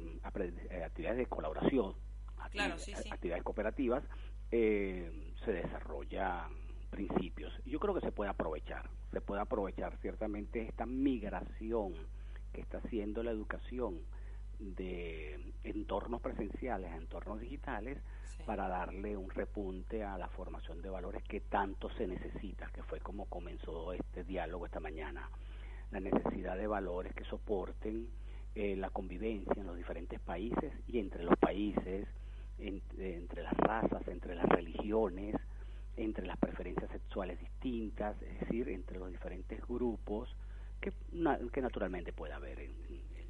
eh, 0.71 0.85
actividades 0.85 1.19
de 1.19 1.27
colaboración, 1.27 1.95
actividades 2.39 3.43
cooperativas, 3.43 4.05
eh, 4.51 5.33
se 5.45 5.53
desarrollan 5.53 6.53
principios. 6.93 7.53
Yo 7.65 7.81
creo 7.81 7.95
que 7.95 8.03
se 8.03 8.13
puede 8.13 8.31
aprovechar, 8.31 8.89
se 9.11 9.21
puede 9.23 9.41
aprovechar 9.41 9.97
ciertamente 10.03 10.63
esta 10.63 10.85
migración 10.87 11.95
que 12.53 12.61
está 12.61 12.79
haciendo 12.79 13.23
la 13.23 13.31
educación 13.31 13.99
de 14.59 15.41
entornos 15.65 16.21
presenciales 16.21 16.93
a 16.93 16.97
entornos 16.97 17.41
digitales 17.41 17.99
para 18.45 18.69
darle 18.69 19.17
un 19.17 19.31
repunte 19.31 20.05
a 20.05 20.19
la 20.19 20.29
formación 20.29 20.83
de 20.83 20.91
valores 20.91 21.23
que 21.25 21.41
tanto 21.41 21.89
se 21.91 22.07
necesita, 22.07 22.69
que 22.75 22.83
fue 22.83 23.01
como 23.01 23.25
comenzó 23.27 23.93
este 23.93 24.23
diálogo 24.23 24.67
esta 24.67 24.81
mañana. 24.81 25.29
La 25.91 26.01
necesidad 26.01 26.57
de 26.57 26.67
valores 26.67 27.15
que 27.15 27.25
soporten 27.25 28.09
eh, 28.55 28.77
la 28.77 28.91
convivencia 28.91 29.55
en 29.57 29.67
los 29.67 29.77
diferentes 29.77 30.21
países 30.21 30.75
y 30.87 30.99
entre 30.99 31.25
los 31.25 31.39
países, 31.39 32.07
entre, 32.59 33.43
las 33.43 33.57
razas, 33.57 34.07
entre 34.09 34.35
las 34.35 34.47
religiones, 34.47 35.37
entre 35.97 36.27
las 36.27 36.39
sexuales 37.13 37.39
distintas, 37.39 38.17
es 38.23 38.41
decir, 38.41 38.71
entre 38.71 38.99
los 38.99 39.13
diferentes 39.13 39.61
grupos 39.69 40.35
que, 40.81 40.95
que 41.53 41.61
naturalmente 41.61 42.11
puede 42.11 42.33
haber 42.33 42.59
en, 42.61 42.73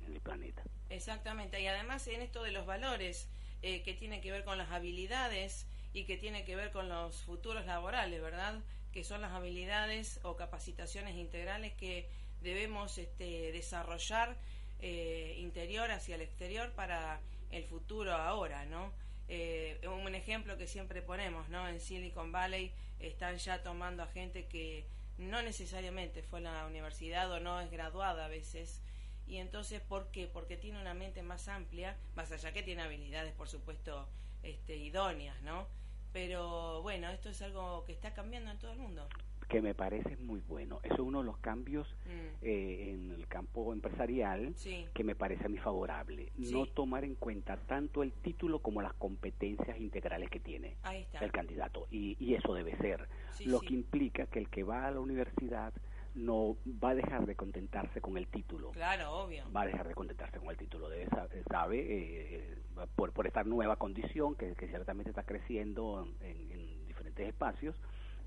el 0.07 0.21
planeta. 0.21 0.63
Exactamente, 0.89 1.61
y 1.61 1.67
además 1.67 2.07
en 2.07 2.23
esto 2.23 2.45
de 2.45 2.53
los 2.53 2.65
valores, 2.65 3.29
eh, 3.63 3.83
que 3.83 3.95
tiene 3.95 4.21
que 4.21 4.31
ver 4.31 4.45
con 4.45 4.57
las 4.57 4.71
habilidades 4.71 5.67
y 5.93 6.05
que 6.05 6.17
tiene 6.17 6.45
que 6.45 6.55
ver 6.55 6.71
con 6.71 6.89
los 6.89 7.23
futuros 7.23 7.67
laborales, 7.67 8.23
¿verdad? 8.23 8.61
Que 8.93 9.03
son 9.03 9.21
las 9.21 9.33
habilidades 9.33 10.21
o 10.23 10.37
capacitaciones 10.37 11.17
integrales 11.17 11.73
que 11.75 12.09
debemos 12.41 12.99
este, 12.99 13.51
desarrollar 13.51 14.37
eh, 14.81 15.37
interior 15.39 15.91
hacia 15.91 16.15
el 16.15 16.21
exterior 16.21 16.71
para 16.73 17.21
el 17.51 17.65
futuro 17.65 18.13
ahora, 18.13 18.65
¿no? 18.67 18.93
Eh, 19.35 19.81
un 19.89 20.15
ejemplo 20.15 20.59
que 20.59 20.67
siempre 20.67 21.01
ponemos, 21.01 21.49
¿no? 21.49 21.67
En 21.67 21.81
Silicon 21.81 22.33
Valley 22.33 22.71
están 23.01 23.39
ya 23.39 23.63
tomando 23.63 24.03
a 24.03 24.07
gente 24.07 24.45
que 24.45 24.85
no 25.17 25.41
necesariamente 25.41 26.23
fue 26.23 26.41
a 26.41 26.53
la 26.53 26.67
universidad 26.67 27.33
o 27.33 27.41
no 27.41 27.59
es 27.59 27.71
graduada 27.71 28.27
a 28.27 28.29
veces. 28.29 28.83
Y 29.27 29.39
entonces, 29.39 29.81
¿por 29.81 30.11
qué? 30.11 30.27
Porque 30.27 30.59
tiene 30.59 30.79
una 30.79 30.93
mente 30.93 31.23
más 31.23 31.49
amplia, 31.49 31.97
más 32.15 32.31
allá 32.31 32.53
que 32.53 32.63
tiene 32.63 32.83
habilidades, 32.83 33.33
por 33.33 33.49
supuesto, 33.49 34.07
este, 34.43 34.77
idóneas, 34.77 35.41
¿no? 35.41 35.67
Pero 36.13 36.83
bueno, 36.83 37.09
esto 37.09 37.31
es 37.31 37.41
algo 37.41 37.85
que 37.87 37.93
está 37.93 38.13
cambiando 38.13 38.51
en 38.51 38.59
todo 38.59 38.73
el 38.73 38.79
mundo 38.81 39.09
que 39.49 39.63
me 39.63 39.75
parece 39.75 40.17
muy 40.19 40.41
bueno. 40.49 40.81
Eso 40.83 40.95
es 40.95 41.01
uno 41.01 41.21
de 41.21 41.25
los 41.25 41.39
cambios 41.39 41.87
mm. 42.07 42.11
eh, 42.43 42.91
en 42.91 43.11
el 43.13 43.27
campo 43.27 43.73
empresarial 43.73 44.55
que 44.95 45.05
me 45.05 45.15
parece 45.15 45.47
a 45.47 45.49
mí 45.49 45.59
favorable. 45.59 46.33
No 46.39 46.67
tomar 46.67 47.05
en 47.05 47.15
cuenta 47.15 47.57
tanto 47.57 48.03
el 48.03 48.13
título 48.13 48.61
como 48.61 48.83
las 48.83 48.95
competencias 48.95 49.79
integrales 49.79 50.31
que 50.31 50.41
tiene 50.41 50.77
el 51.21 51.33
candidato. 51.33 51.87
Y, 51.91 52.17
y 52.19 52.35
eso 52.35 52.55
debe 52.55 52.77
ser. 52.79 53.09
lo 53.47 53.61
que 53.61 53.75
implica 53.75 54.27
que 54.27 54.39
el 54.39 54.49
que 54.49 54.63
va 54.63 54.87
a 54.87 54.91
la 54.91 55.01
universidad 55.01 55.73
no 56.15 56.57
va 56.67 56.91
a 56.91 56.95
dejar 56.95 57.27
de 57.27 57.35
contentarse 57.35 58.01
con 58.01 58.17
el 58.19 58.27
título. 58.27 58.71
Claro, 58.73 59.11
obvio. 59.13 59.45
Va 59.55 59.63
a 59.63 59.67
dejar 59.67 59.89
de 59.89 59.95
contentarse 59.95 60.39
con 60.39 60.51
el 60.51 60.57
título. 60.57 60.89
Debe, 60.89 61.09
sabe, 61.51 61.79
eh, 61.81 62.59
por, 62.95 63.13
por 63.13 63.27
esta 63.27 63.45
nueva 63.45 63.77
condición 63.77 64.35
que, 64.35 64.55
que 64.55 64.69
ciertamente 64.69 65.11
está 65.11 65.23
creciendo 65.23 66.07
en, 66.21 66.53
en 66.53 66.87
diferentes 66.87 67.27
espacios, 67.27 67.75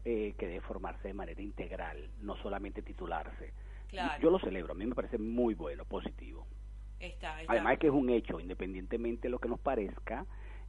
eh, 0.06 0.36
que 0.38 0.48
debe 0.48 0.62
formarse 0.62 1.08
de 1.08 1.16
manera 1.16 1.42
integral, 1.42 2.12
no 2.22 2.38
solamente 2.38 2.84
titularse. 2.84 3.54
Yo 4.22 4.30
lo 4.30 4.40
celebro, 4.40 4.74
a 4.74 4.76
mí 4.76 4.86
me 4.86 4.94
parece 4.94 5.18
muy 5.18 5.56
bueno, 5.56 5.84
positivo. 5.86 6.46
Está, 7.00 7.38
Además 7.48 7.80
que 7.80 7.88
es 7.88 7.94
un 7.94 8.10
hecho, 8.10 8.40
independientemente 8.40 9.24
de 9.24 9.30
lo 9.30 9.40
que 9.40 9.50
nos 9.50 9.60
parezca, 9.60 10.26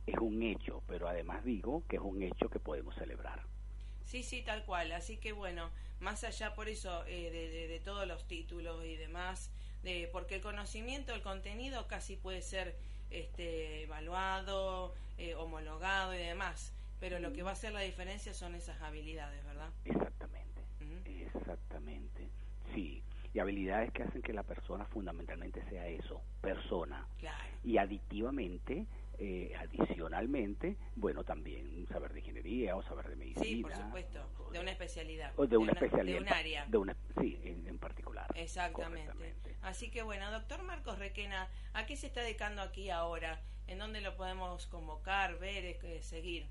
es 0.07 0.17
un 0.19 0.43
hecho, 0.43 0.83
pero 0.87 1.09
además 1.09 1.45
digo 1.45 1.83
que 1.89 1.97
es 1.97 2.03
un 2.03 2.23
hecho 2.23 2.49
que 2.49 2.61
podemos 2.61 2.95
celebrar. 2.95 3.43
Sí, 4.05 4.23
sí, 4.23 4.43
tal 4.43 4.65
cual. 4.65 4.93
Así 4.93 5.19
que 5.19 5.33
bueno, 5.33 5.71
más 6.01 6.25
allá 6.25 6.55
por 6.55 6.69
eso 6.69 7.05
eh, 7.07 7.69
de, 7.69 7.81
todos 7.81 8.07
los 8.07 8.27
títulos 8.27 8.85
y 8.85 8.97
demás, 8.97 9.51
de, 9.83 10.09
porque 10.13 10.37
el 10.37 10.41
conocimiento, 10.41 11.13
el 11.13 11.23
contenido 11.23 11.87
casi 11.89 12.17
puede 12.17 12.41
ser 12.41 12.77
este, 13.11 13.83
evaluado, 13.83 14.95
eh, 15.19 15.35
homologado 15.35 16.15
y 16.15 16.19
demás. 16.19 16.73
Pero 17.01 17.19
lo 17.19 17.33
que 17.33 17.43
va 17.43 17.51
a 17.51 17.53
hacer 17.53 17.73
la 17.73 17.81
diferencia 17.81 18.33
son 18.33 18.55
esas 18.55 18.81
habilidades, 18.81 19.45
¿verdad? 19.45 19.71
Exactamente, 19.85 20.63
exactamente, 21.05 22.29
sí. 22.75 23.03
Y 23.35 23.39
habilidades 23.39 23.93
que 23.93 24.03
hacen 24.03 24.23
que 24.23 24.33
la 24.33 24.43
persona 24.43 24.87
fundamentalmente 24.87 25.63
sea 25.69 25.87
eso, 25.89 26.23
persona. 26.41 27.07
Claro. 27.19 27.45
Y 27.65 27.77
aditivamente, 27.77 28.87
eh, 29.19 29.53
adicionalmente, 29.59 30.77
bueno, 30.95 31.25
también 31.25 31.87
saber 31.89 32.13
de 32.13 32.21
ingeniería 32.21 32.77
o 32.77 32.83
saber 32.83 33.09
de 33.09 33.17
medicina. 33.17 33.45
Sí, 33.45 33.63
por 33.63 33.75
supuesto, 33.75 34.51
de 34.53 34.61
una 34.61 34.71
especialidad. 34.71 35.33
O 35.37 35.47
de, 35.47 35.57
una, 35.57 35.73
especialidad. 35.73 36.19
De 36.19 36.23
un 36.23 36.33
área. 36.33 36.67
De 36.67 36.79
una, 36.79 36.97
sí, 37.21 37.39
en, 37.45 37.79
particular. 37.79 38.27
Exactamente. 38.35 39.57
Así 39.63 39.91
que 39.91 40.03
bueno, 40.03 40.31
doctor 40.31 40.63
Marcos 40.63 40.99
Requena, 40.99 41.49
¿a 41.73 41.87
qué 41.87 41.97
se 41.97 42.07
está 42.07 42.21
dedicando 42.23 42.63
aquí 42.63 42.91
ahora? 42.91 43.41
¿En 43.67 43.79
dónde 43.79 44.01
lo 44.01 44.17
podemos 44.17 44.67
convocar, 44.67 45.39
ver, 45.39 45.65
eh, 45.65 46.03
seguir? 46.03 46.47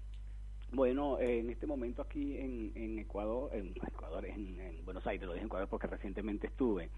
Bueno, 0.72 1.20
en 1.20 1.50
este 1.50 1.68
momento 1.68 2.02
aquí 2.02 2.38
en, 2.38 2.72
en 2.76 3.00
Ecuador, 3.00 3.50
en 3.54 3.74
Ecuador, 3.88 4.26
en, 4.26 4.84
Buenos 4.84 5.06
Aires, 5.08 5.26
lo 5.26 5.34
dije 5.34 5.44
en 5.44 5.48
Ecuador 5.48 5.68
porque 5.70 5.88
recientemente 5.88 6.48
estuve. 6.48 6.90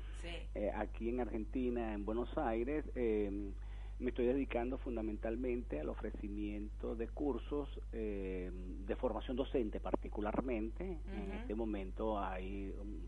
Eh, 0.56 0.72
aquí 0.76 1.10
en 1.10 1.20
Argentina, 1.20 1.94
en 1.94 2.06
Buenos 2.06 2.36
Aires, 2.38 2.86
eh, 2.96 3.52
me 4.00 4.10
estoy 4.10 4.26
dedicando 4.26 4.78
fundamentalmente 4.78 5.80
al 5.80 5.90
ofrecimiento 5.90 6.96
de 6.96 7.08
cursos 7.08 7.70
eh, 7.92 8.52
de 8.86 8.96
formación 8.96 9.38
docente, 9.38 9.80
particularmente. 9.80 11.00
En 11.14 11.32
este 11.34 11.56
momento 11.56 12.20
hay, 12.20 12.74
um, 12.82 13.00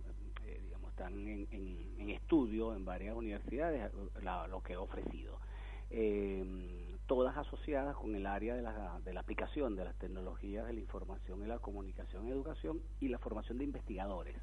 digamos, 0.63 0.89
están 0.91 1.27
en, 1.27 1.47
en, 1.51 2.09
estudio 2.09 2.75
en 2.75 2.85
varias 2.85 3.15
universidades 3.15 3.91
lo 4.23 4.61
que 4.63 4.73
he 4.73 4.77
ofrecido 4.77 5.39
todas 7.09 7.35
asociadas 7.35 7.95
con 7.95 8.13
el 8.13 8.27
área 8.27 8.53
de 8.53 8.61
la, 8.61 8.99
de 9.03 9.13
la 9.13 9.21
aplicación 9.21 9.75
de 9.75 9.83
las 9.83 9.95
tecnologías 9.97 10.67
de 10.67 10.73
la 10.73 10.79
información 10.79 11.41
y 11.43 11.47
la 11.47 11.57
comunicación 11.57 12.27
y 12.27 12.31
educación 12.31 12.79
y 13.01 13.07
la 13.07 13.17
formación 13.17 13.57
de 13.57 13.63
investigadores. 13.63 14.35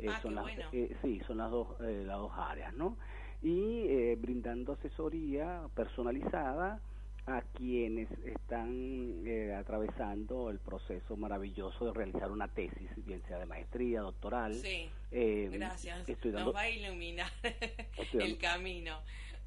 Eh, 0.00 0.08
ah, 0.10 0.18
son 0.20 0.34
las, 0.34 0.46
eh, 0.72 0.96
sí, 1.00 1.22
son 1.28 1.38
las 1.38 1.52
dos, 1.52 1.68
eh, 1.80 2.02
las 2.04 2.18
dos 2.18 2.32
áreas, 2.36 2.74
¿no? 2.74 2.96
Y 3.40 4.14
brindando 4.16 4.72
asesoría 4.72 5.68
personalizada 5.76 6.80
a 7.26 7.42
quienes 7.56 8.08
están 8.24 9.22
eh, 9.24 9.54
atravesando 9.54 10.50
el 10.50 10.58
proceso 10.58 11.16
maravilloso 11.16 11.86
de 11.86 11.92
realizar 11.92 12.32
una 12.32 12.48
tesis, 12.48 12.90
bien 12.96 13.22
sea 13.28 13.38
de 13.38 13.46
maestría, 13.46 14.00
doctoral. 14.00 14.54
Sí, 14.54 14.90
gracias. 15.12 16.08
Nos 16.24 16.54
va 16.54 16.62
a 16.62 16.70
iluminar 16.70 17.30
el 18.12 18.38
camino. 18.38 18.98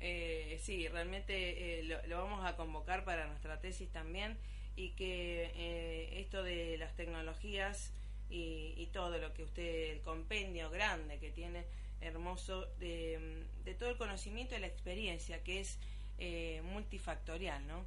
Eh, 0.08 0.60
sí, 0.62 0.88
realmente 0.88 1.82
lo, 2.08 2.18
vamos 2.18 2.46
a 2.46 2.56
convocar 2.56 3.04
para 3.06 3.26
nuestra 3.26 3.60
tesis 3.60 3.90
también 3.90 4.38
y 4.76 4.90
que 4.92 6.20
esto 6.20 6.44
de 6.44 6.78
las 6.78 6.96
tecnologías 6.96 7.92
y, 8.30 8.88
todo 8.94 9.18
lo 9.18 9.34
que 9.34 9.44
usted, 9.44 9.92
el 9.92 10.02
compendio 10.02 10.70
grande 10.70 11.18
que 11.18 11.32
tiene, 11.32 11.66
hermoso, 12.02 12.68
de, 12.80 13.46
de 13.64 13.74
todo 13.74 13.90
el 13.90 13.98
conocimiento 13.98 14.56
y 14.56 14.60
la 14.60 14.68
experiencia, 14.68 15.44
que 15.44 15.62
es 15.62 15.80
eh, 16.18 16.62
multifactorial, 16.64 17.66
¿no? 17.68 17.84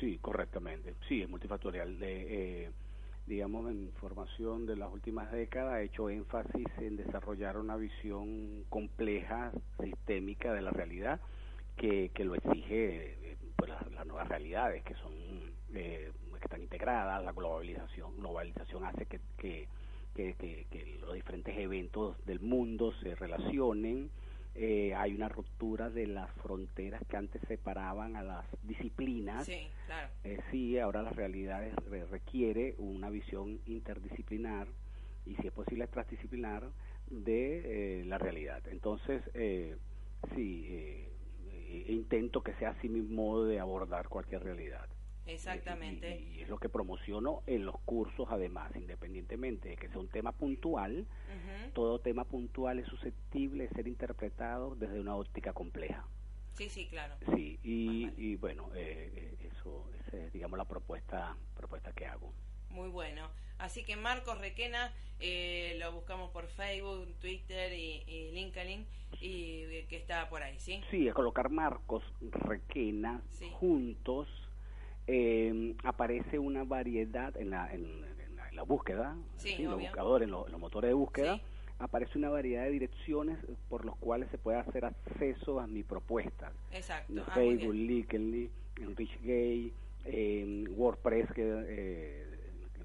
Sí, 0.00 0.18
correctamente. 0.20 0.94
Sí, 1.08 1.22
es 1.22 1.28
multifactorial. 1.28 1.98
Eh, 2.00 2.70
digamos, 3.26 3.70
en 3.70 3.90
formación 3.94 4.66
de 4.66 4.76
las 4.76 4.92
últimas 4.92 5.30
décadas, 5.32 5.80
he 5.80 5.84
hecho 5.84 6.10
énfasis 6.10 6.66
en 6.78 6.96
desarrollar 6.96 7.56
una 7.56 7.76
visión 7.76 8.64
compleja, 8.68 9.52
sistémica 9.82 10.52
de 10.52 10.62
la 10.62 10.70
realidad, 10.70 11.20
que, 11.76 12.10
que 12.14 12.24
lo 12.24 12.34
exige 12.34 13.36
pues, 13.56 13.70
las, 13.70 14.06
nuevas 14.06 14.28
realidades, 14.28 14.84
que 14.84 14.94
son 14.94 15.12
eh, 15.74 16.12
que 16.44 16.44
están 16.44 16.62
integradas, 16.62 17.24
la 17.24 17.32
globalización. 17.32 18.18
Globalización 18.18 18.84
hace 18.84 19.06
que, 19.06 19.20
que, 19.38 19.66
que, 20.14 20.66
que 20.70 20.98
los 21.00 21.14
diferentes 21.14 21.56
eventos 21.56 22.22
del 22.26 22.40
mundo 22.40 22.92
se 23.02 23.14
relacionen, 23.14 24.10
eh, 24.54 24.94
hay 24.94 25.14
una 25.14 25.28
ruptura 25.28 25.90
de 25.90 26.06
las 26.06 26.30
fronteras 26.34 27.02
que 27.08 27.16
antes 27.16 27.42
separaban 27.48 28.16
a 28.16 28.22
las 28.22 28.44
disciplinas. 28.62 29.46
Sí, 29.46 29.68
claro. 29.86 30.08
Eh, 30.22 30.38
sí, 30.50 30.78
ahora 30.78 31.02
la 31.02 31.10
realidad 31.10 31.62
requiere 32.10 32.74
una 32.78 33.10
visión 33.10 33.60
interdisciplinar 33.66 34.68
y 35.26 35.34
si 35.36 35.46
es 35.48 35.52
posible 35.52 35.86
transdisciplinar 35.88 36.70
de 37.10 38.00
eh, 38.00 38.04
la 38.04 38.18
realidad. 38.18 38.62
Entonces, 38.68 39.22
sí, 40.34 41.08
intento 41.88 42.42
que 42.42 42.54
sea 42.54 42.70
así 42.70 42.88
mi 42.88 43.02
modo 43.02 43.46
de 43.46 43.58
abordar 43.58 44.08
cualquier 44.08 44.44
realidad. 44.44 44.88
Exactamente. 45.26 46.20
Y, 46.20 46.42
es 46.42 46.48
lo 46.48 46.58
que 46.58 46.68
promociono 46.68 47.42
en 47.46 47.64
los 47.64 47.78
cursos, 47.80 48.28
además, 48.30 48.74
independientemente 48.76 49.70
de 49.70 49.76
que 49.76 49.88
sea 49.88 49.98
un 49.98 50.08
tema 50.08 50.32
puntual, 50.32 51.06
todo 51.72 51.98
tema 51.98 52.24
puntual 52.24 52.78
es 52.78 52.86
susceptible 52.88 53.68
de 53.68 53.74
ser 53.74 53.88
interpretado 53.88 54.74
desde 54.76 55.00
una 55.00 55.16
óptica 55.16 55.52
compleja. 55.52 56.06
Sí, 56.52 56.68
sí, 56.68 56.86
claro. 56.86 57.16
Sí, 57.34 57.58
y, 57.62 58.36
bueno, 58.36 58.70
eh, 58.74 59.10
eh, 59.40 59.50
eso 59.52 59.90
es, 60.12 60.32
digamos, 60.32 60.56
la 60.56 60.64
propuesta, 60.64 61.36
propuesta 61.56 61.92
que 61.92 62.06
hago. 62.06 62.32
Muy 62.70 62.88
bueno. 62.88 63.28
Así 63.58 63.84
que 63.84 63.96
Marcos 63.96 64.38
Requena 64.38 64.92
eh, 65.20 65.76
lo 65.78 65.92
buscamos 65.92 66.30
por 66.30 66.46
Facebook, 66.46 67.12
Twitter 67.20 67.72
y, 67.72 68.30
LinkedIn 68.32 68.86
y 69.20 69.84
que 69.84 69.96
está 69.96 70.28
por 70.28 70.42
ahí, 70.42 70.58
¿sí? 70.58 70.82
Sí, 70.90 71.06
es 71.06 71.14
colocar 71.14 71.50
Marcos 71.50 72.02
Requena 72.20 73.22
juntos 73.52 74.28
eh, 75.06 75.74
aparece 75.84 76.38
una 76.38 76.64
variedad 76.64 77.36
en 77.36 77.50
la, 77.50 77.72
en, 77.72 78.02
la, 78.52 78.62
búsqueda, 78.62 79.16
en 79.44 79.64
los 79.64 79.80
buscadores, 79.80 80.26
en, 80.26 80.32
los 80.32 80.58
motores 80.58 80.88
de 80.88 80.94
búsqueda, 80.94 81.40
aparece 81.78 82.16
una 82.16 82.30
variedad 82.30 82.64
de 82.64 82.70
direcciones 82.70 83.38
por 83.68 83.84
los 83.84 83.96
cuales 83.96 84.30
se 84.30 84.38
puede 84.38 84.58
hacer 84.58 84.84
acceso 84.84 85.60
a 85.60 85.66
mi 85.66 85.82
propuesta. 85.82 86.52
Exacto. 86.70 87.12
En 87.12 87.18
ah, 87.18 87.30
Facebook, 87.34 87.74
LinkedIn, 87.74 88.50
en 88.80 88.96
RichGay, 88.96 89.72
en 90.04 90.68
WordPress, 90.76 91.32
que 91.32 91.64
eh, 91.68 92.26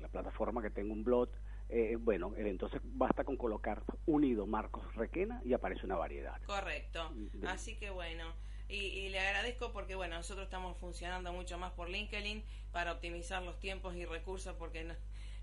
la 0.01 0.07
plataforma 0.07 0.61
que 0.61 0.69
tengo 0.69 0.93
un 0.93 1.03
blog. 1.03 1.29
Eh, 1.71 1.97
bueno, 1.99 2.33
entonces 2.35 2.81
basta 2.83 3.23
con 3.23 3.37
colocar 3.37 3.83
unido 4.07 4.47
Marcos 4.47 4.83
Requena 4.95 5.39
y 5.45 5.53
aparece 5.53 5.85
una 5.85 5.97
variedad. 5.97 6.41
Correcto. 6.47 7.11
Así 7.47 7.77
que 7.77 7.91
bueno. 7.91 8.33
Y, 8.69 9.09
le 9.09 9.19
agradezco 9.19 9.71
porque, 9.71 9.95
bueno, 9.95 10.15
nosotros 10.15 10.45
estamos 10.45 10.77
funcionando 10.77 11.33
mucho 11.33 11.57
más 11.57 11.71
por 11.71 11.89
LinkedIn 11.89 12.43
para 12.71 12.91
optimizar 12.91 13.41
los 13.41 13.59
tiempos 13.59 13.95
y 13.95 14.05
recursos 14.05 14.55
porque 14.57 14.83
nos 14.83 14.97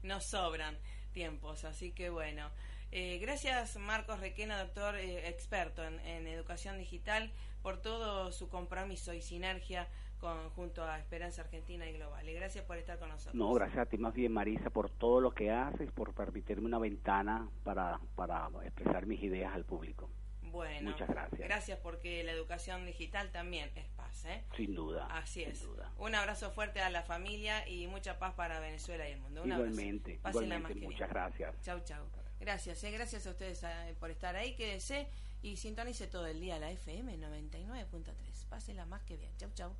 no 0.04 0.20
sobran 0.20 0.78
tiempos. 1.12 1.64
Así 1.64 1.90
que, 1.90 2.08
bueno, 2.08 2.48
eh, 2.92 3.18
gracias 3.18 3.76
Marcos 3.76 4.20
Requena, 4.20 4.58
doctor 4.62 4.94
eh, 4.96 5.28
experto 5.28 5.82
en, 5.84 6.26
educación 6.28 6.78
digital, 6.78 7.32
por 7.62 7.78
todo 7.78 8.30
su 8.30 8.48
compromiso 8.48 9.12
y 9.12 9.20
sinergia 9.20 9.88
con, 10.20 10.50
junto 10.50 10.84
a 10.84 10.98
Esperanza 10.98 11.42
Argentina 11.42 11.88
y 11.88 11.94
Global. 11.94 12.28
Y 12.28 12.32
gracias 12.32 12.64
por 12.64 12.76
estar 12.76 12.98
con 13.00 13.08
nosotros. 13.08 13.34
No, 13.34 13.52
gracias 13.54 13.78
a 13.78 13.86
ti 13.86 13.98
más 13.98 14.14
bien, 14.14 14.32
Marisa, 14.32 14.70
por 14.70 14.88
todo 14.88 15.20
lo 15.20 15.32
que 15.32 15.50
haces, 15.50 15.90
por 15.90 16.14
permitirme 16.14 16.66
una 16.66 16.78
ventana 16.78 17.48
para, 17.64 17.98
para 18.14 18.48
expresar 18.64 19.06
mis 19.06 19.20
ideas 19.22 19.52
al 19.52 19.64
público. 19.64 20.08
Bueno, 20.56 20.90
muchas 20.90 21.08
gracias. 21.08 21.40
Gracias 21.40 21.78
porque 21.80 22.24
la 22.24 22.32
educación 22.32 22.86
digital 22.86 23.30
también 23.30 23.70
es 23.74 23.86
paz, 23.90 24.24
¿eh? 24.24 24.42
Sin 24.56 24.74
duda. 24.74 25.06
Así 25.10 25.42
es. 25.42 25.66
Un 25.98 26.14
abrazo 26.14 26.50
fuerte 26.50 26.80
a 26.80 26.90
la 26.90 27.02
familia 27.02 27.68
y 27.68 27.86
mucha 27.86 28.18
paz 28.18 28.34
para 28.34 28.58
Venezuela 28.60 29.08
y 29.08 29.12
el 29.12 29.20
mundo. 29.20 29.42
Un 29.42 29.52
igualmente, 29.52 30.20
igualmente. 30.26 30.74
muchas 30.76 31.08
gracias. 31.08 31.60
Chau, 31.62 31.80
chau. 31.84 32.06
Gracias, 32.40 32.82
¿eh? 32.84 32.90
gracias 32.90 33.26
a 33.26 33.30
ustedes 33.30 33.62
eh, 33.62 33.94
por 33.98 34.10
estar 34.10 34.36
ahí. 34.36 34.54
Quédese 34.54 35.08
y 35.42 35.56
sintonice 35.56 36.06
todo 36.06 36.26
el 36.26 36.40
día 36.40 36.58
la 36.58 36.70
FM 36.70 37.18
99.3. 37.18 38.46
Pásela 38.48 38.86
más 38.86 39.02
que 39.02 39.16
bien. 39.16 39.36
Chau, 39.36 39.50
chau. 39.54 39.72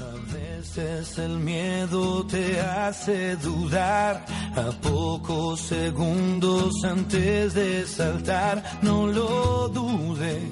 A 0.00 0.32
veces 0.32 1.18
el 1.18 1.38
miedo 1.38 2.26
te 2.26 2.60
hace 2.60 3.36
dudar 3.36 4.24
a 4.56 4.70
pocos 4.80 5.60
segundos 5.60 6.72
antes 6.84 7.54
de 7.54 7.86
saltar. 7.86 8.62
No 8.82 9.06
lo 9.06 9.68
dudes, 9.68 10.42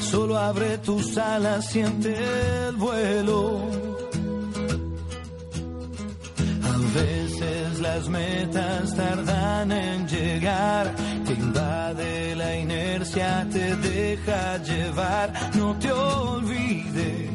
solo 0.00 0.36
abre 0.36 0.78
tus 0.78 1.16
alas, 1.16 1.66
siente 1.66 2.14
el 2.68 2.76
vuelo. 2.76 3.60
A 6.64 6.78
veces 6.98 7.80
las 7.80 8.08
metas 8.08 8.94
tardan 8.94 9.72
en 9.72 10.08
llegar, 10.08 10.92
invade 11.34 12.34
la 12.34 12.56
inercia, 12.56 13.46
te 13.50 13.76
deja 13.76 14.58
llevar, 14.58 15.32
no 15.54 15.78
te 15.78 15.92
olvides 15.92 17.34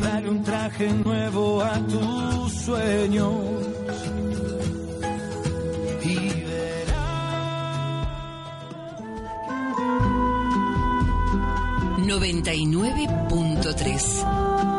Dale 0.00 0.30
un 0.30 0.42
traje 0.42 0.92
nuevo 0.92 1.62
a 1.62 1.78
tus 1.86 2.52
sueños. 2.52 3.34
Y 6.04 6.42
verás. 6.44 8.08
99.3 11.98 14.75